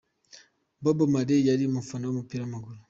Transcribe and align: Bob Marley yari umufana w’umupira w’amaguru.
Bob 0.83 0.99
Marley 1.13 1.47
yari 1.49 1.63
umufana 1.65 2.03
w’umupira 2.05 2.41
w’amaguru. 2.43 2.77